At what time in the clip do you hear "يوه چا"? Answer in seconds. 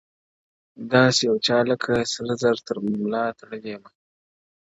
1.27-1.57